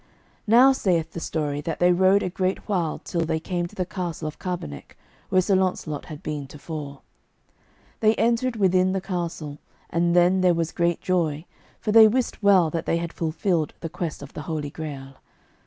Now 0.47 0.71
saith 0.71 1.11
the 1.11 1.19
story 1.19 1.61
that 1.61 1.77
they 1.79 1.91
rode 1.93 2.23
a 2.23 2.29
great 2.31 2.67
while 2.67 2.97
till 2.97 3.21
they 3.21 3.39
came 3.39 3.67
to 3.67 3.75
the 3.75 3.85
castle 3.85 4.27
of 4.27 4.39
Carboneck, 4.39 4.97
where 5.29 5.43
Sir 5.43 5.55
Launcelot 5.55 6.05
had 6.05 6.23
been 6.23 6.47
tofore. 6.47 7.01
They 7.99 8.15
entered 8.15 8.55
within 8.55 8.93
the 8.93 8.99
castle, 8.99 9.59
and 9.91 10.15
then 10.15 10.41
there 10.41 10.55
was 10.55 10.71
great 10.71 11.01
joy, 11.01 11.45
for 11.79 11.91
they 11.91 12.07
wist 12.07 12.41
well 12.41 12.71
that 12.71 12.87
they 12.87 12.97
had 12.97 13.13
fulfilled 13.13 13.75
the 13.81 13.89
quest 13.89 14.23
of 14.23 14.33
the 14.33 14.41
Holy 14.49 14.71
Grail. 14.71 15.17